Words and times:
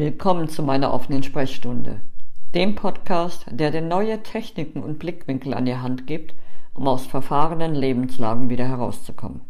Willkommen 0.00 0.48
zu 0.48 0.62
meiner 0.62 0.94
offenen 0.94 1.22
Sprechstunde, 1.22 2.00
dem 2.54 2.74
Podcast, 2.74 3.44
der 3.50 3.70
dir 3.70 3.82
neue 3.82 4.22
Techniken 4.22 4.82
und 4.82 4.98
Blickwinkel 4.98 5.52
an 5.52 5.66
die 5.66 5.76
Hand 5.76 6.06
gibt, 6.06 6.34
um 6.72 6.88
aus 6.88 7.04
verfahrenen 7.04 7.74
Lebenslagen 7.74 8.48
wieder 8.48 8.66
herauszukommen. 8.66 9.42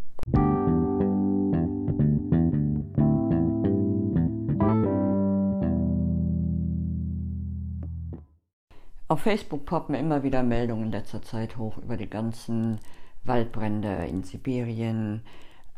Auf 9.07 9.21
Facebook 9.21 9.67
poppen 9.67 9.95
immer 9.95 10.25
wieder 10.25 10.43
Meldungen 10.43 10.87
in 10.87 10.91
letzter 10.91 11.23
Zeit 11.23 11.59
hoch 11.59 11.79
über 11.79 11.97
die 11.97 12.11
ganzen 12.11 12.81
Waldbrände 13.23 14.05
in 14.09 14.25
Sibirien, 14.25 15.23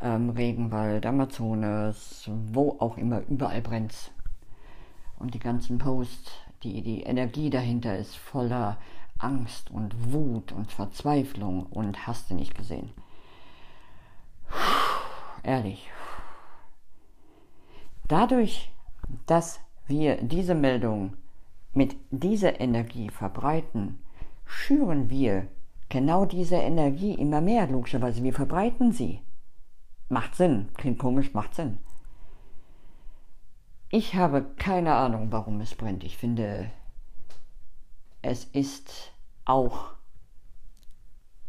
ähm, 0.00 0.30
Regenwald, 0.30 1.04
Amazonas, 1.04 2.30
wo 2.54 2.77
auch 2.79 2.96
immer, 2.96 3.20
überall 3.29 3.61
brennt's. 3.61 4.11
Und 5.23 5.34
die 5.34 5.39
ganzen 5.39 5.79
Posts, 5.79 6.32
die, 6.64 6.82
die 6.82 7.03
Energie 7.03 7.49
dahinter 7.49 7.96
ist 7.96 8.17
voller 8.17 8.76
Angst 9.18 9.71
und 9.71 10.13
Wut 10.13 10.50
und 10.50 10.72
Verzweiflung 10.72 11.67
und 11.67 12.08
hast 12.08 12.29
du 12.29 12.35
nicht 12.35 12.57
gesehen. 12.57 12.90
Puh, 14.49 14.57
ehrlich. 15.44 15.89
Dadurch, 18.08 18.72
dass 19.27 19.61
wir 19.86 20.16
diese 20.16 20.57
Meldung 20.57 21.16
mit 21.72 21.94
dieser 22.11 22.61
Energie 22.61 23.08
verbreiten, 23.08 24.00
schüren 24.44 25.08
wir 25.08 25.46
genau 25.89 26.25
diese 26.25 26.57
Energie 26.57 27.14
immer 27.14 27.41
mehr, 27.41 27.68
logischerweise. 27.68 28.25
Wir 28.25 28.35
verbreiten 28.35 28.91
sie. 28.91 29.21
Macht 30.08 30.35
Sinn. 30.35 30.68
Klingt 30.77 30.99
komisch, 30.99 31.32
macht 31.32 31.54
Sinn. 31.54 31.79
Ich 33.95 34.14
habe 34.14 34.42
keine 34.56 34.95
Ahnung, 34.95 35.33
warum 35.33 35.61
es 35.61 35.75
brennt. 35.75 36.03
Ich 36.03 36.17
finde, 36.17 36.70
es 38.23 38.44
ist 38.44 39.12
auch 39.44 39.91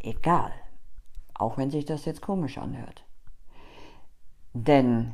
egal. 0.01 0.51
Auch 1.33 1.57
wenn 1.57 1.71
sich 1.71 1.85
das 1.85 2.03
jetzt 2.03 2.21
komisch 2.21 2.57
anhört. 2.57 3.05
Denn 4.51 5.13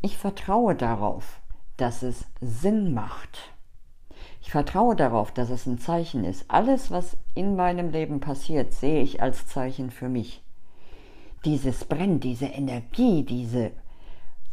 ich 0.00 0.16
vertraue 0.16 0.76
darauf, 0.76 1.40
dass 1.76 2.04
es 2.04 2.24
Sinn 2.40 2.94
macht. 2.94 3.52
Ich 4.40 4.52
vertraue 4.52 4.94
darauf, 4.94 5.32
dass 5.32 5.50
es 5.50 5.66
ein 5.66 5.78
Zeichen 5.78 6.22
ist. 6.22 6.48
Alles, 6.48 6.92
was 6.92 7.16
in 7.34 7.56
meinem 7.56 7.90
Leben 7.90 8.20
passiert, 8.20 8.72
sehe 8.72 9.02
ich 9.02 9.20
als 9.20 9.48
Zeichen 9.48 9.90
für 9.90 10.08
mich. 10.08 10.40
Dieses 11.44 11.84
Brennen, 11.84 12.20
diese 12.20 12.46
Energie, 12.46 13.24
diese 13.24 13.72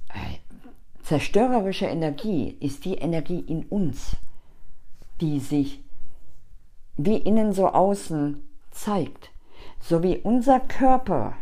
äh, 0.09 0.40
zerstörerische 1.03 1.85
Energie 1.85 2.57
ist 2.59 2.85
die 2.85 2.95
Energie 2.95 3.39
in 3.39 3.63
uns, 3.66 4.16
die 5.19 5.39
sich 5.39 5.83
wie 6.97 7.17
innen 7.17 7.53
so 7.53 7.67
außen 7.67 8.47
zeigt. 8.71 9.31
So 9.79 10.03
wie 10.03 10.17
unser 10.17 10.59
Körper 10.59 11.33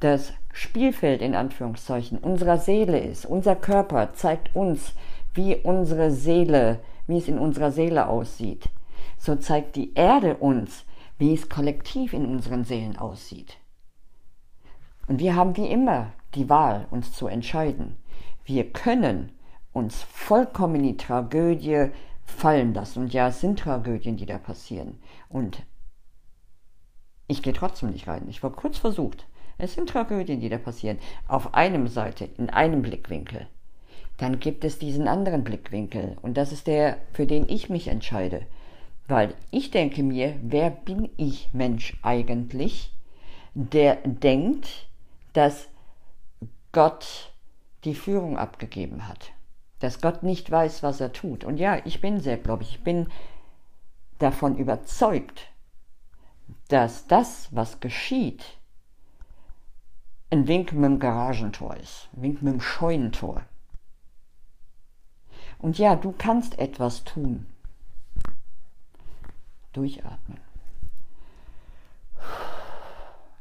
das 0.00 0.32
Spielfeld 0.52 1.22
in 1.22 1.34
Anführungszeichen 1.34 2.18
unserer 2.18 2.58
Seele 2.58 2.98
ist. 2.98 3.26
Unser 3.26 3.56
Körper 3.56 4.14
zeigt 4.14 4.54
uns, 4.56 4.94
wie 5.34 5.54
unsere 5.56 6.10
Seele 6.10 6.80
wie 7.06 7.18
es 7.18 7.28
in 7.28 7.38
unserer 7.38 7.70
Seele 7.70 8.08
aussieht, 8.08 8.68
so 9.18 9.36
zeigt 9.36 9.76
die 9.76 9.94
Erde 9.94 10.36
uns, 10.36 10.84
wie 11.18 11.32
es 11.32 11.48
kollektiv 11.48 12.12
in 12.12 12.26
unseren 12.26 12.64
Seelen 12.64 12.96
aussieht. 12.96 13.58
Und 15.06 15.20
wir 15.20 15.36
haben 15.36 15.56
wie 15.56 15.68
immer 15.68 16.12
die 16.36 16.48
Wahl, 16.48 16.86
uns 16.90 17.12
zu 17.12 17.26
entscheiden. 17.26 17.96
Wir 18.44 18.70
können 18.70 19.32
uns 19.72 20.02
vollkommen 20.02 20.76
in 20.76 20.82
die 20.84 20.96
Tragödie 20.96 21.90
fallen 22.24 22.74
lassen. 22.74 23.00
Und 23.00 23.12
ja, 23.12 23.28
es 23.28 23.40
sind 23.40 23.58
Tragödien, 23.58 24.16
die 24.16 24.26
da 24.26 24.38
passieren. 24.38 24.98
Und 25.28 25.62
ich 27.26 27.42
gehe 27.42 27.52
trotzdem 27.52 27.90
nicht 27.90 28.06
rein. 28.06 28.26
Ich 28.28 28.42
war 28.42 28.52
kurz 28.52 28.78
versucht. 28.78 29.26
Es 29.58 29.74
sind 29.74 29.88
Tragödien, 29.88 30.40
die 30.40 30.48
da 30.48 30.58
passieren. 30.58 30.98
Auf 31.26 31.54
einem 31.54 31.88
Seite, 31.88 32.28
in 32.36 32.50
einem 32.50 32.82
Blickwinkel 32.82 33.48
dann 34.16 34.40
gibt 34.40 34.64
es 34.64 34.78
diesen 34.78 35.08
anderen 35.08 35.44
Blickwinkel. 35.44 36.16
Und 36.22 36.36
das 36.36 36.52
ist 36.52 36.66
der, 36.66 36.98
für 37.12 37.26
den 37.26 37.48
ich 37.48 37.68
mich 37.68 37.88
entscheide. 37.88 38.42
Weil 39.08 39.34
ich 39.50 39.70
denke 39.70 40.02
mir, 40.02 40.34
wer 40.42 40.70
bin 40.70 41.10
ich 41.16 41.50
Mensch 41.52 41.96
eigentlich, 42.02 42.92
der 43.54 43.96
denkt, 44.04 44.88
dass 45.32 45.68
Gott 46.76 47.32
die 47.84 47.94
Führung 47.94 48.36
abgegeben 48.36 49.08
hat. 49.08 49.32
Dass 49.78 50.02
Gott 50.02 50.22
nicht 50.22 50.50
weiß, 50.50 50.82
was 50.82 51.00
er 51.00 51.10
tut. 51.10 51.42
Und 51.42 51.56
ja, 51.56 51.80
ich 51.86 52.02
bin 52.02 52.20
sehr 52.20 52.36
gläubig. 52.36 52.68
Ich 52.68 52.84
bin 52.84 53.08
davon 54.18 54.58
überzeugt, 54.58 55.48
dass 56.68 57.06
das, 57.06 57.48
was 57.50 57.80
geschieht, 57.80 58.58
ein 60.30 60.46
Wink 60.48 60.74
mit 60.74 60.84
dem 60.84 60.98
Garagentor 60.98 61.74
ist, 61.76 62.10
ein 62.14 62.20
Wink 62.20 62.42
mit 62.42 62.52
dem 62.52 62.60
Scheunentor. 62.60 63.40
Und 65.58 65.78
ja, 65.78 65.96
du 65.96 66.12
kannst 66.12 66.58
etwas 66.58 67.04
tun. 67.04 67.46
Durchatmen. 69.72 70.40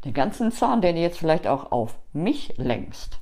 Den 0.06 0.14
ganzen 0.14 0.54
Zahn, 0.54 0.80
den 0.80 0.96
du 0.96 1.02
jetzt 1.02 1.20
vielleicht 1.20 1.48
auch 1.48 1.74
auf 1.74 2.00
mich 2.14 2.54
lenkst, 2.58 3.20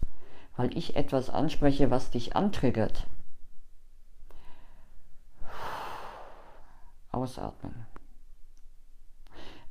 weil 0.56 0.76
ich 0.78 0.96
etwas 0.96 1.30
anspreche, 1.30 1.92
was 1.92 2.12
dich 2.12 2.36
antriggert. 2.36 3.08
Ausatmen. 7.12 7.86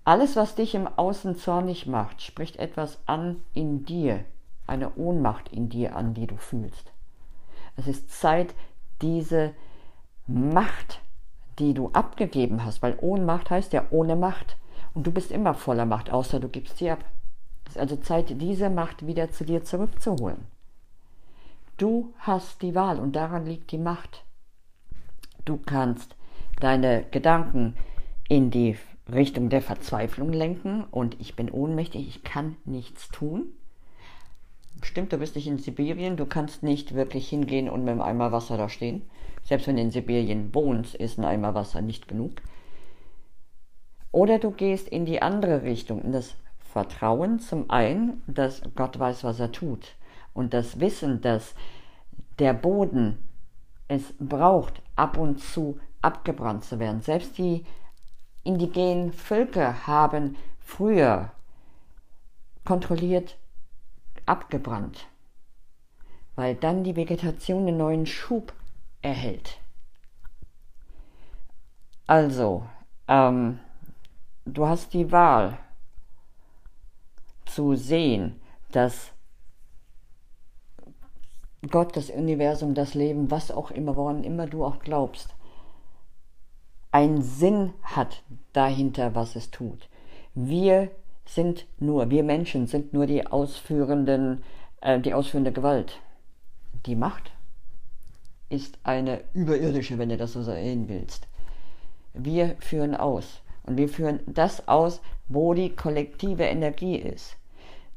Alles, 0.04 0.34
was 0.34 0.56
dich 0.56 0.75
im 0.75 0.88
Außen 0.88 1.37
zornig 1.37 1.87
macht, 1.87 2.22
spricht 2.22 2.56
etwas 2.56 2.98
an 3.06 3.42
in 3.54 3.84
dir, 3.84 4.25
eine 4.66 4.94
Ohnmacht 4.97 5.48
in 5.48 5.69
dir 5.69 5.94
an, 5.94 6.15
die 6.15 6.26
du 6.26 6.37
fühlst. 6.37 6.92
Es 7.76 7.87
ist 7.87 8.10
Zeit, 8.10 8.54
diese 9.00 9.54
Macht, 10.26 11.00
die 11.59 11.75
du 11.75 11.91
abgegeben 11.91 12.65
hast, 12.65 12.82
weil 12.82 12.98
Ohnmacht 13.00 13.50
heißt 13.50 13.72
ja 13.72 13.84
ohne 13.91 14.16
Macht. 14.16 14.56
Und 14.94 15.06
du 15.06 15.12
bist 15.12 15.31
immer 15.31 15.54
voller 15.54 15.87
Macht, 15.87 16.10
außer 16.10 16.41
du 16.41 16.48
gibst 16.48 16.78
sie 16.78 16.91
ab. 16.91 17.04
Es 17.65 17.72
ist 17.72 17.78
also 17.78 17.97
Zeit, 17.97 18.41
diese 18.41 18.71
Macht 18.71 19.06
wieder 19.06 19.31
zu 19.31 19.44
dir 19.44 19.65
zurückzuholen. 19.65 20.47
Du 21.82 22.15
hast 22.20 22.62
die 22.62 22.76
Wahl 22.76 23.00
und 23.00 23.16
daran 23.16 23.44
liegt 23.44 23.72
die 23.72 23.76
Macht. 23.76 24.22
Du 25.44 25.56
kannst 25.56 26.15
deine 26.60 27.03
Gedanken 27.10 27.75
in 28.28 28.53
die 28.53 28.76
Richtung 29.12 29.48
der 29.48 29.62
Verzweiflung 29.62 30.32
lenken 30.32 30.84
und 30.92 31.21
ich 31.21 31.34
bin 31.34 31.50
ohnmächtig, 31.50 32.06
ich 32.06 32.22
kann 32.22 32.54
nichts 32.65 33.09
tun. 33.09 33.47
Stimmt, 34.81 35.12
du 35.12 35.19
bist 35.19 35.34
nicht 35.34 35.48
in 35.48 35.59
Sibirien, 35.59 36.16
du 36.16 36.25
kannst 36.25 36.62
nicht 36.62 36.94
wirklich 36.94 37.28
hingehen 37.28 37.69
und 37.69 37.81
mit 37.81 37.91
einem 37.91 38.00
Eimer 38.00 38.31
Wasser 38.31 38.56
da 38.56 38.69
stehen. 38.69 39.03
Selbst 39.42 39.66
wenn 39.66 39.75
du 39.75 39.82
in 39.82 39.91
Sibirien 39.91 40.54
wohnst, 40.54 40.94
ist 40.94 41.19
ein 41.19 41.25
Eimer 41.25 41.56
Wasser 41.56 41.82
nicht 41.82 42.06
genug. 42.06 42.42
Oder 44.12 44.38
du 44.38 44.53
gehst 44.53 44.87
in 44.87 45.04
die 45.04 45.21
andere 45.21 45.65
Richtung, 45.65 46.00
in 46.03 46.12
das 46.12 46.37
Vertrauen 46.60 47.41
zum 47.41 47.71
einen, 47.71 48.22
dass 48.28 48.62
Gott 48.76 49.00
weiß, 49.00 49.25
was 49.25 49.41
er 49.41 49.50
tut. 49.50 49.97
Und 50.34 50.54
das 50.54 50.81
Wissen, 50.81 51.20
dass 51.20 51.54
der 52.38 52.54
Boden 52.54 53.19
es 53.88 54.15
braucht, 54.19 54.82
ab 54.97 55.19
und 55.19 55.41
zu 55.41 55.78
abgebrannt 56.00 56.65
zu 56.65 56.78
werden. 56.78 57.00
Selbst 57.00 57.38
die 57.38 57.65
indigenen 58.42 59.12
Völker 59.12 59.87
haben 59.87 60.37
früher 60.59 61.31
kontrolliert 62.65 63.38
abgebrannt, 64.26 65.06
weil 66.34 66.54
dann 66.54 66.84
die 66.84 66.97
Vegetation 66.97 67.69
einen 67.69 67.76
neuen 67.76 68.06
Schub 68.06 68.53
erhält. 69.00 69.59
Also, 72.07 72.66
ähm, 73.09 73.59
du 74.45 74.66
hast 74.66 74.92
die 74.92 75.10
Wahl 75.12 75.59
zu 77.47 77.74
sehen, 77.74 78.41
dass 78.71 79.11
Gott, 81.70 81.97
das 81.97 82.10
Universum, 82.10 82.74
das 82.74 82.94
Leben, 82.94 83.30
was 83.30 83.50
auch 83.50 83.70
immer, 83.70 83.97
woran 83.97 84.24
immer 84.24 84.47
du 84.47 84.64
auch 84.64 84.80
glaubst, 84.80 85.34
einen 86.91 87.22
Sinn 87.22 87.72
hat 87.82 88.22
dahinter, 88.53 89.14
was 89.14 89.36
es 89.36 89.50
tut. 89.50 89.88
Wir 90.34 90.91
sind 91.24 91.66
nur, 91.78 92.10
wir 92.10 92.24
Menschen 92.24 92.66
sind 92.66 92.92
nur 92.92 93.06
die 93.06 93.26
ausführenden, 93.26 94.42
äh, 94.80 95.00
die 95.00 95.14
ausführende 95.14 95.53
Gewalt. 95.53 96.00
Die 96.86 96.97
Macht 96.97 97.32
ist 98.48 98.78
eine 98.82 99.22
überirdische, 99.32 99.98
wenn 99.98 100.10
du 100.10 100.16
das 100.16 100.32
so 100.32 100.42
sehen 100.42 100.88
willst. 100.88 101.28
Wir 102.12 102.56
führen 102.59 102.94
aus. 102.94 103.41
Und 103.64 103.76
wir 103.76 103.88
führen 103.88 104.20
das 104.26 104.66
aus, 104.68 105.00
wo 105.28 105.54
die 105.54 105.74
kollektive 105.74 106.44
Energie 106.44 106.97
ist. 106.97 107.36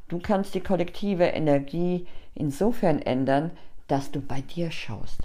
Du 0.07 0.19
kannst 0.19 0.53
die 0.53 0.61
kollektive 0.61 1.25
Energie 1.25 2.05
insofern 2.33 3.01
ändern, 3.01 3.51
dass 3.87 4.11
du 4.11 4.21
bei 4.21 4.41
dir 4.41 4.71
schaust. 4.71 5.21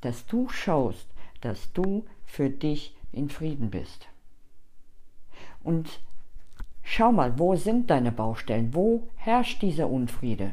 dass 0.00 0.26
du 0.26 0.48
schaust, 0.48 1.06
dass 1.40 1.72
du 1.72 2.04
für 2.24 2.50
dich 2.50 2.96
in 3.12 3.28
Frieden 3.28 3.70
bist. 3.70 4.08
Und 5.62 6.00
schau 6.82 7.12
mal, 7.12 7.38
wo 7.38 7.56
sind 7.56 7.90
deine 7.90 8.12
Baustellen? 8.12 8.74
Wo 8.74 9.08
herrscht 9.16 9.62
dieser 9.62 9.88
Unfriede? 9.88 10.52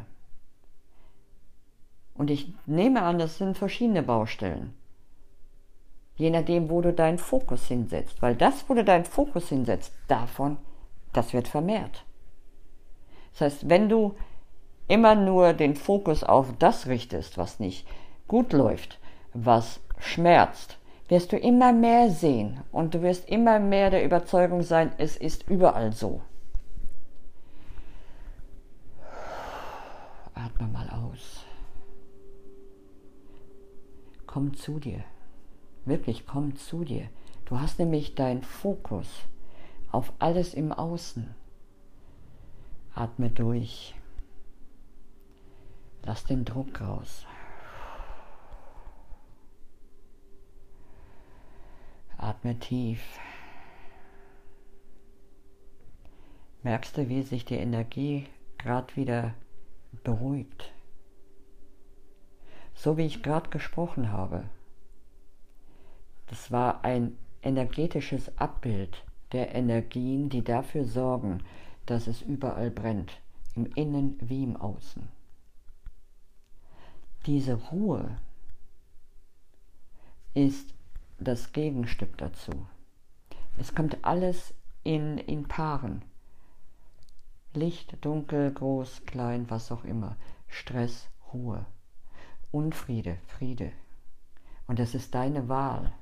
Und 2.13 2.31
ich 2.31 2.51
nehme 2.65 3.03
an, 3.03 3.19
das 3.19 3.37
sind 3.37 3.57
verschiedene 3.57 4.03
Baustellen. 4.03 4.73
Je 6.15 6.31
nachdem, 6.31 6.69
wo 6.69 6.81
du 6.81 6.91
deinen 6.91 7.19
Fokus 7.19 7.67
hinsetzt. 7.67 8.21
Weil 8.21 8.35
das, 8.35 8.67
wo 8.67 8.73
du 8.73 8.83
deinen 8.83 9.05
Fokus 9.05 9.49
hinsetzt, 9.49 9.93
davon, 10.07 10.57
das 11.13 11.31
wird 11.31 11.47
vermehrt. 11.47 12.03
Das 13.37 13.53
heißt, 13.53 13.69
wenn 13.69 13.87
du 13.87 14.15
immer 14.87 15.13
nur 15.13 15.53
den 15.53 15.75
Fokus 15.75 16.23
auf 16.23 16.47
das 16.57 16.87
richtest, 16.87 17.37
was 17.37 17.59
nicht 17.59 17.87
gut 18.27 18.51
läuft, 18.51 18.99
was 19.33 19.79
schmerzt, 19.99 20.79
wirst 21.07 21.31
du 21.31 21.37
immer 21.37 21.71
mehr 21.71 22.09
sehen 22.09 22.61
und 22.71 22.95
du 22.95 23.03
wirst 23.03 23.29
immer 23.29 23.59
mehr 23.59 23.91
der 23.91 24.03
Überzeugung 24.03 24.63
sein, 24.63 24.91
es 24.97 25.15
ist 25.15 25.47
überall 25.47 25.93
so. 25.93 26.21
Atme 30.33 30.67
mal 30.67 30.89
aus. 30.89 31.45
Komm 34.25 34.55
zu 34.55 34.79
dir. 34.79 35.03
Wirklich, 35.85 36.25
komm 36.25 36.55
zu 36.55 36.83
dir. 36.83 37.03
Du 37.45 37.59
hast 37.59 37.77
nämlich 37.77 38.15
deinen 38.15 38.41
Fokus 38.41 39.07
auf 39.91 40.11
alles 40.17 40.55
im 40.55 40.71
Außen. 40.71 41.35
Atme 42.97 43.29
durch. 43.29 43.93
Lass 46.03 46.25
den 46.25 46.45
Druck 46.45 46.81
raus. 46.81 47.27
Atme 52.17 52.57
tief. 52.57 53.19
Merkst 56.63 56.97
du, 56.97 57.07
wie 57.07 57.21
sich 57.21 57.45
die 57.45 57.57
Energie 57.57 58.25
gerade 58.57 58.95
wieder 58.95 59.35
beruhigt? 60.03 60.73
So 62.73 62.97
wie 62.97 63.05
ich 63.05 63.21
gerade 63.21 63.51
gesprochen 63.51 64.11
habe. 64.11 64.49
Das 66.25 66.51
war 66.51 66.83
ein 66.83 67.15
energetisches 67.43 68.35
Abbild 68.39 69.05
der 69.33 69.53
Energien, 69.53 70.29
die 70.29 70.43
dafür 70.43 70.83
sorgen, 70.83 71.43
dass 71.87 72.07
es 72.07 72.21
überall 72.21 72.69
brennt, 72.69 73.19
im 73.55 73.65
Innen 73.65 74.17
wie 74.21 74.43
im 74.43 74.55
Außen. 74.55 75.07
Diese 77.25 77.55
Ruhe 77.55 78.19
ist 80.33 80.73
das 81.19 81.51
Gegenstück 81.51 82.17
dazu. 82.17 82.67
Es 83.57 83.73
kommt 83.73 84.05
alles 84.05 84.53
in, 84.83 85.17
in 85.17 85.47
Paaren. 85.47 86.03
Licht, 87.53 87.97
dunkel, 88.05 88.53
groß, 88.53 89.05
klein, 89.05 89.49
was 89.49 89.71
auch 89.71 89.83
immer. 89.83 90.15
Stress, 90.47 91.09
Ruhe. 91.33 91.65
Unfriede, 92.51 93.17
Friede. 93.25 93.71
Und 94.67 94.79
es 94.79 94.93
ist 94.93 95.15
deine 95.15 95.49
Wahl, 95.49 95.93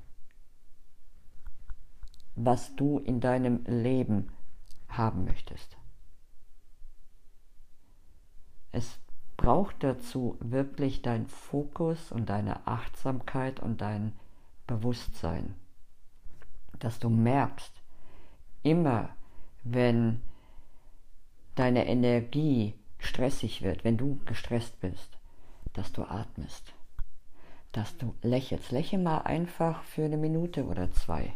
was 2.34 2.76
du 2.76 2.98
in 2.98 3.20
deinem 3.20 3.64
Leben 3.64 4.30
haben 4.96 5.24
möchtest. 5.24 5.76
Es 8.72 8.98
braucht 9.36 9.82
dazu 9.82 10.36
wirklich 10.40 11.02
dein 11.02 11.26
Fokus 11.26 12.12
und 12.12 12.28
deine 12.28 12.66
Achtsamkeit 12.66 13.60
und 13.60 13.80
dein 13.80 14.12
Bewusstsein, 14.66 15.54
dass 16.78 16.98
du 16.98 17.08
merkst, 17.08 17.72
immer 18.62 19.10
wenn 19.64 20.20
deine 21.54 21.86
Energie 21.86 22.74
stressig 22.98 23.62
wird, 23.62 23.84
wenn 23.84 23.96
du 23.96 24.20
gestresst 24.26 24.80
bist, 24.80 25.18
dass 25.72 25.92
du 25.92 26.02
atmest, 26.02 26.74
dass 27.72 27.96
du 27.96 28.14
lächelst. 28.22 28.72
Lächle 28.72 28.98
mal 28.98 29.18
einfach 29.18 29.82
für 29.82 30.04
eine 30.04 30.16
Minute 30.16 30.64
oder 30.64 30.90
zwei. 30.92 31.32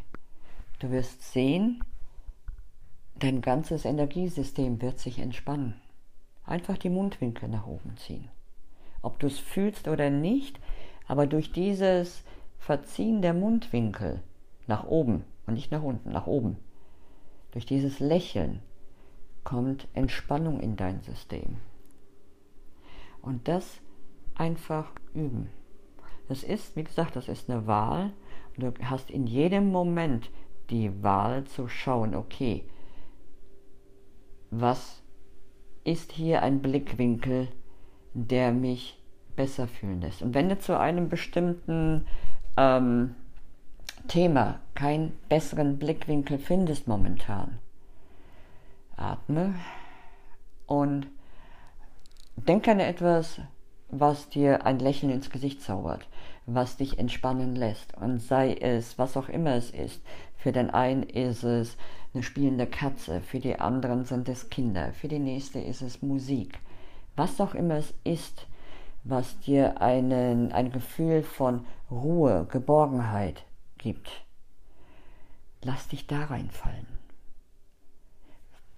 Du 0.78 0.90
wirst 0.90 1.22
sehen, 1.32 1.84
dein 3.20 3.40
ganzes 3.42 3.84
Energiesystem 3.84 4.80
wird 4.82 4.98
sich 4.98 5.18
entspannen. 5.18 5.80
Einfach 6.44 6.78
die 6.78 6.90
Mundwinkel 6.90 7.48
nach 7.48 7.66
oben 7.66 7.96
ziehen. 7.96 8.28
Ob 9.02 9.18
du 9.18 9.26
es 9.26 9.38
fühlst 9.38 9.88
oder 9.88 10.10
nicht, 10.10 10.58
aber 11.06 11.26
durch 11.26 11.52
dieses 11.52 12.24
Verziehen 12.58 13.22
der 13.22 13.34
Mundwinkel 13.34 14.22
nach 14.66 14.84
oben 14.84 15.24
und 15.46 15.54
nicht 15.54 15.70
nach 15.70 15.82
unten, 15.82 16.12
nach 16.12 16.26
oben. 16.26 16.56
Durch 17.52 17.66
dieses 17.66 18.00
Lächeln 18.00 18.60
kommt 19.44 19.88
Entspannung 19.94 20.60
in 20.60 20.76
dein 20.76 21.00
System. 21.00 21.58
Und 23.22 23.48
das 23.48 23.80
einfach 24.34 24.92
üben. 25.14 25.50
Das 26.28 26.42
ist, 26.42 26.76
wie 26.76 26.84
gesagt, 26.84 27.16
das 27.16 27.28
ist 27.28 27.50
eine 27.50 27.66
Wahl. 27.66 28.12
du 28.56 28.72
hast 28.82 29.10
in 29.10 29.26
jedem 29.26 29.72
Moment 29.72 30.30
die 30.70 31.02
Wahl 31.02 31.44
zu 31.44 31.68
schauen, 31.68 32.14
okay, 32.14 32.64
was 34.50 35.02
ist 35.84 36.12
hier 36.12 36.42
ein 36.42 36.60
Blickwinkel, 36.60 37.48
der 38.14 38.52
mich 38.52 38.98
besser 39.36 39.66
fühlen 39.66 40.00
lässt. 40.00 40.22
Und 40.22 40.34
wenn 40.34 40.48
du 40.48 40.58
zu 40.58 40.78
einem 40.78 41.08
bestimmten 41.08 42.06
ähm, 42.56 43.14
Thema 44.08 44.60
keinen 44.74 45.18
besseren 45.28 45.78
Blickwinkel 45.78 46.38
findest 46.38 46.88
momentan, 46.88 47.58
atme 48.96 49.54
und 50.66 51.06
denk 52.36 52.68
an 52.68 52.80
etwas, 52.80 53.40
was 53.88 54.28
dir 54.28 54.66
ein 54.66 54.78
Lächeln 54.78 55.12
ins 55.12 55.30
Gesicht 55.30 55.62
zaubert, 55.62 56.06
was 56.54 56.76
dich 56.76 56.98
entspannen 56.98 57.54
lässt. 57.54 57.96
Und 57.96 58.20
sei 58.20 58.54
es, 58.54 58.98
was 58.98 59.16
auch 59.16 59.28
immer 59.28 59.54
es 59.54 59.70
ist. 59.70 60.02
Für 60.36 60.52
den 60.52 60.70
einen 60.70 61.02
ist 61.02 61.42
es 61.42 61.76
eine 62.14 62.22
spielende 62.22 62.66
Katze, 62.66 63.20
für 63.20 63.38
die 63.38 63.58
anderen 63.58 64.04
sind 64.04 64.28
es 64.28 64.50
Kinder, 64.50 64.92
für 64.92 65.08
die 65.08 65.18
nächste 65.18 65.60
ist 65.60 65.82
es 65.82 66.02
Musik. 66.02 66.58
Was 67.14 67.40
auch 67.40 67.54
immer 67.54 67.76
es 67.76 67.94
ist, 68.04 68.46
was 69.04 69.38
dir 69.40 69.80
einen, 69.80 70.52
ein 70.52 70.72
Gefühl 70.72 71.22
von 71.22 71.66
Ruhe, 71.90 72.46
Geborgenheit 72.50 73.44
gibt. 73.78 74.24
Lass 75.62 75.88
dich 75.88 76.06
da 76.06 76.24
reinfallen. 76.24 76.86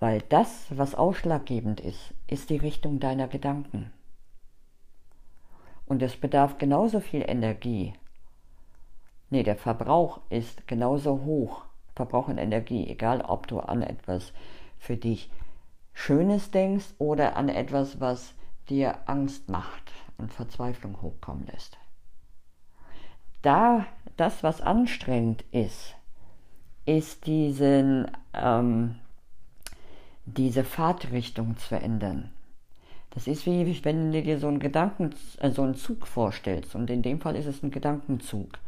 Weil 0.00 0.20
das, 0.28 0.66
was 0.70 0.94
ausschlaggebend 0.94 1.80
ist, 1.80 2.12
ist 2.26 2.50
die 2.50 2.56
Richtung 2.56 2.98
deiner 2.98 3.28
Gedanken. 3.28 3.92
Und 5.92 6.00
es 6.00 6.16
bedarf 6.16 6.56
genauso 6.56 7.00
viel 7.00 7.20
Energie. 7.20 7.92
Nee, 9.28 9.42
der 9.42 9.56
Verbrauch 9.56 10.22
ist 10.30 10.66
genauso 10.66 11.22
hoch. 11.26 11.66
Verbrauch 11.94 12.30
an 12.30 12.38
Energie, 12.38 12.88
egal 12.88 13.20
ob 13.20 13.46
du 13.46 13.60
an 13.60 13.82
etwas 13.82 14.32
für 14.78 14.96
dich 14.96 15.30
Schönes 15.92 16.50
denkst 16.50 16.94
oder 16.96 17.36
an 17.36 17.50
etwas, 17.50 18.00
was 18.00 18.32
dir 18.70 19.00
Angst 19.04 19.50
macht 19.50 19.92
und 20.16 20.32
Verzweiflung 20.32 21.02
hochkommen 21.02 21.46
lässt. 21.52 21.76
Da 23.42 23.84
das, 24.16 24.42
was 24.42 24.62
anstrengend 24.62 25.44
ist, 25.50 25.94
ist 26.86 27.26
diesen, 27.26 28.10
ähm, 28.32 28.94
diese 30.24 30.64
Fahrtrichtung 30.64 31.58
zu 31.58 31.74
ändern. 31.78 32.32
Das 33.14 33.26
ist 33.26 33.44
wie 33.44 33.84
wenn 33.84 34.10
du 34.10 34.22
dir 34.22 34.38
so 34.38 34.48
einen 34.48 34.58
Gedanken, 34.58 35.14
äh, 35.38 35.50
so 35.50 35.62
einen 35.62 35.74
Zug 35.74 36.06
vorstellst 36.06 36.74
und 36.74 36.88
in 36.90 37.02
dem 37.02 37.20
Fall 37.20 37.36
ist 37.36 37.46
es 37.46 37.62
ein 37.62 37.70
Gedankenzug. 37.70 38.58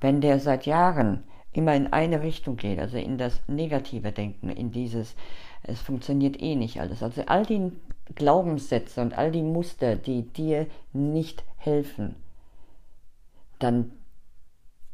Wenn 0.00 0.20
der 0.20 0.40
seit 0.40 0.66
Jahren 0.66 1.22
immer 1.52 1.74
in 1.74 1.92
eine 1.92 2.22
Richtung 2.22 2.56
geht, 2.56 2.78
also 2.78 2.96
in 2.96 3.18
das 3.18 3.40
negative 3.46 4.12
Denken, 4.12 4.50
in 4.50 4.72
dieses, 4.72 5.14
es 5.62 5.80
funktioniert 5.80 6.40
eh 6.40 6.56
nicht 6.56 6.80
alles. 6.80 7.02
Also 7.02 7.22
all 7.26 7.44
die 7.44 7.72
Glaubenssätze 8.14 9.00
und 9.00 9.16
all 9.16 9.30
die 9.30 9.42
Muster, 9.42 9.96
die 9.96 10.22
dir 10.22 10.66
nicht 10.92 11.44
helfen, 11.56 12.16
dann, 13.58 13.92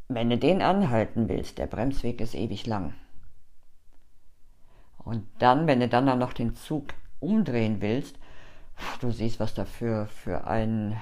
wenn 0.08 0.28
du 0.28 0.36
den 0.36 0.60
anhalten 0.60 1.28
willst, 1.28 1.58
der 1.58 1.66
Bremsweg 1.66 2.20
ist 2.20 2.34
ewig 2.34 2.66
lang. 2.66 2.94
Und 4.98 5.26
dann, 5.38 5.66
wenn 5.66 5.80
du 5.80 5.88
dann 5.88 6.08
auch 6.08 6.16
noch 6.16 6.32
den 6.32 6.54
Zug 6.56 6.88
umdrehen 7.20 7.80
willst, 7.80 8.18
du 9.00 9.10
siehst, 9.10 9.40
was 9.40 9.54
dafür 9.54 10.06
für 10.06 10.46
ein, 10.46 10.96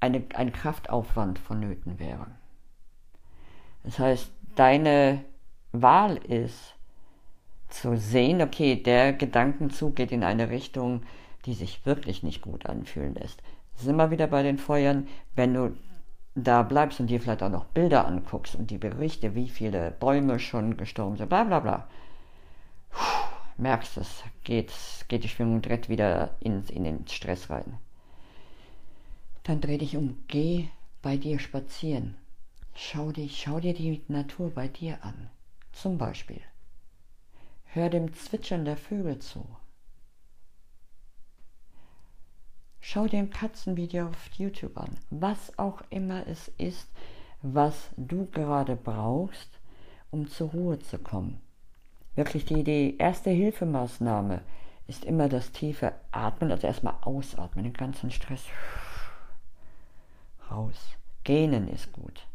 eine, 0.00 0.22
ein 0.34 0.52
Kraftaufwand 0.52 1.38
vonnöten 1.38 1.98
wäre. 1.98 2.26
Das 3.84 3.98
heißt, 3.98 4.30
deine 4.56 5.24
Wahl 5.72 6.16
ist, 6.16 6.76
zu 7.68 7.96
sehen, 7.96 8.42
okay, 8.42 8.76
der 8.76 9.12
Gedankenzug 9.12 9.96
geht 9.96 10.12
in 10.12 10.24
eine 10.24 10.50
Richtung, 10.50 11.02
die 11.46 11.54
sich 11.54 11.84
wirklich 11.84 12.22
nicht 12.22 12.42
gut 12.42 12.66
anfühlen 12.66 13.14
lässt. 13.14 13.42
Ist 13.76 13.86
immer 13.86 14.10
wieder 14.10 14.26
bei 14.26 14.42
den 14.42 14.58
Feuern, 14.58 15.08
wenn 15.34 15.54
du 15.54 15.76
da 16.34 16.62
bleibst 16.62 17.00
und 17.00 17.08
dir 17.08 17.20
vielleicht 17.20 17.42
auch 17.42 17.50
noch 17.50 17.64
Bilder 17.64 18.06
anguckst 18.06 18.54
und 18.54 18.70
die 18.70 18.78
Berichte, 18.78 19.34
wie 19.34 19.48
viele 19.48 19.90
Bäume 19.90 20.38
schon 20.38 20.76
gestorben 20.76 21.16
sind, 21.16 21.28
bla 21.28 21.44
bla 21.44 21.60
bla, 21.60 21.88
merkst 23.58 23.96
es, 23.96 24.22
geht, 24.44 24.72
geht 25.08 25.24
die 25.24 25.28
Schwingung 25.28 25.62
direkt 25.62 25.88
wieder 25.88 26.36
in, 26.40 26.64
in 26.68 26.84
den 26.84 27.08
Stress 27.08 27.50
rein. 27.50 27.78
Dann 29.44 29.60
dreh 29.60 29.78
dich 29.78 29.96
um, 29.96 30.18
geh 30.28 30.68
bei 31.02 31.16
dir 31.16 31.38
spazieren. 31.38 32.16
Schau, 32.74 33.12
dich, 33.12 33.40
schau 33.40 33.60
dir 33.60 33.74
die 33.74 34.02
Natur 34.08 34.50
bei 34.50 34.68
dir 34.68 35.02
an. 35.04 35.30
Zum 35.72 35.98
Beispiel. 35.98 36.40
Hör 37.64 37.88
dem 37.90 38.12
Zwitschern 38.12 38.64
der 38.64 38.76
Vögel 38.76 39.18
zu. 39.18 39.46
Schau 42.80 43.06
dir 43.06 43.18
ein 43.18 43.30
Katzenvideo 43.30 44.08
auf 44.08 44.28
YouTube 44.36 44.76
an. 44.76 44.96
Was 45.10 45.58
auch 45.58 45.82
immer 45.90 46.26
es 46.26 46.48
ist, 46.58 46.88
was 47.42 47.90
du 47.96 48.26
gerade 48.26 48.76
brauchst, 48.76 49.58
um 50.10 50.28
zur 50.28 50.50
Ruhe 50.50 50.78
zu 50.78 50.98
kommen. 50.98 51.40
Wirklich 52.16 52.46
die, 52.46 52.64
die 52.64 52.96
erste 52.98 53.30
Hilfemaßnahme 53.30 54.40
ist 54.88 55.04
immer 55.04 55.28
das 55.28 55.52
tiefe 55.52 55.92
Atmen, 56.10 56.50
also 56.50 56.66
erstmal 56.66 56.94
ausatmen, 57.02 57.64
den 57.64 57.74
ganzen 57.74 58.10
Stress 58.10 58.42
raus. 60.50 60.96
Gähnen 61.24 61.68
ist 61.68 61.92
gut. 61.92 62.26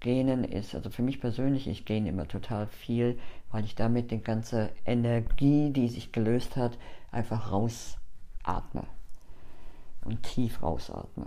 Gähnen 0.00 0.44
ist, 0.44 0.74
also 0.74 0.90
für 0.90 1.02
mich 1.02 1.20
persönlich, 1.20 1.66
ich 1.68 1.84
gähne 1.84 2.08
immer 2.08 2.28
total 2.28 2.66
viel, 2.66 3.18
weil 3.50 3.64
ich 3.64 3.74
damit 3.74 4.10
die 4.10 4.20
ganze 4.20 4.70
Energie, 4.84 5.70
die 5.70 5.88
sich 5.88 6.12
gelöst 6.12 6.56
hat, 6.56 6.76
einfach 7.10 7.52
rausatme. 7.52 8.84
Und 10.04 10.24
tief 10.24 10.60
rausatme. 10.60 11.26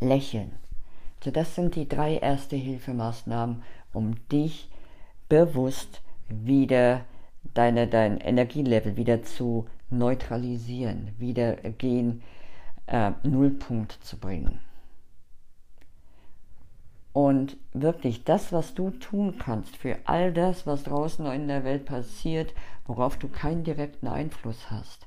Lächeln. 0.00 0.52
So, 1.24 1.30
das 1.30 1.54
sind 1.54 1.74
die 1.74 1.88
drei 1.88 2.16
erste 2.16 2.56
Hilfemaßnahmen, 2.56 3.62
um 3.92 4.28
dich 4.28 4.68
bewusst 5.28 6.02
wieder 6.30 7.04
deine, 7.54 7.86
dein 7.86 8.18
Energielevel 8.18 8.96
wieder 8.96 9.22
zu 9.22 9.66
neutralisieren, 9.90 11.08
wieder 11.18 11.56
gegen 11.56 12.22
äh, 12.86 13.12
Nullpunkt 13.22 13.92
zu 14.02 14.18
bringen. 14.18 14.60
Und 17.12 17.56
wirklich 17.72 18.22
das, 18.24 18.52
was 18.52 18.74
du 18.74 18.90
tun 18.90 19.36
kannst 19.38 19.76
für 19.76 19.98
all 20.04 20.32
das, 20.32 20.66
was 20.66 20.84
draußen 20.84 21.26
in 21.26 21.48
der 21.48 21.64
Welt 21.64 21.84
passiert, 21.84 22.54
worauf 22.86 23.16
du 23.16 23.28
keinen 23.28 23.64
direkten 23.64 24.06
Einfluss 24.06 24.70
hast, 24.70 25.06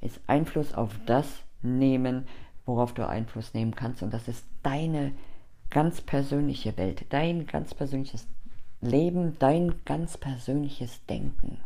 ist 0.00 0.20
Einfluss 0.26 0.74
auf 0.74 0.90
das 1.06 1.42
nehmen, 1.62 2.26
worauf 2.66 2.92
du 2.92 3.06
Einfluss 3.08 3.54
nehmen 3.54 3.74
kannst. 3.74 4.02
Und 4.02 4.12
das 4.12 4.26
ist 4.26 4.44
deine 4.64 5.12
ganz 5.70 6.00
persönliche 6.00 6.76
Welt, 6.76 7.06
dein 7.10 7.46
ganz 7.46 7.72
persönliches 7.72 8.26
Leben, 8.84 9.36
dein 9.38 9.84
ganz 9.84 10.16
persönliches 10.18 11.04
Denken. 11.06 11.58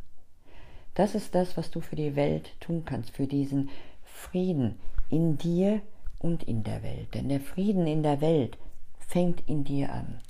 Das 0.95 1.15
ist 1.15 1.35
das, 1.35 1.57
was 1.57 1.71
du 1.71 1.81
für 1.81 1.97
die 1.97 2.17
Welt 2.17 2.59
tun 2.61 2.85
kannst, 2.85 3.11
für 3.11 3.27
diesen 3.27 3.71
Frieden 4.05 4.79
in 5.11 5.39
dir 5.39 5.81
und 6.19 6.43
in 6.43 6.65
der 6.65 6.83
Welt. 6.83 7.15
Denn 7.15 7.29
der 7.29 7.41
Frieden 7.41 7.87
in 7.87 8.03
der 8.03 8.21
Welt 8.21 8.59
fängt 8.99 9.49
in 9.49 9.65
dir 9.65 9.93
an. 9.93 10.21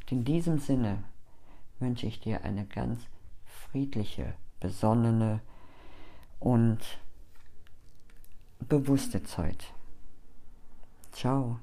Und 0.00 0.12
in 0.12 0.24
diesem 0.24 0.58
Sinne 0.58 1.04
wünsche 1.78 2.06
ich 2.06 2.20
dir 2.20 2.44
eine 2.44 2.64
ganz 2.64 3.00
friedliche, 3.44 4.34
besonnene 4.60 5.40
und 6.40 6.78
bewusste 8.60 9.22
Zeit. 9.22 9.72
Ciao. 11.12 11.58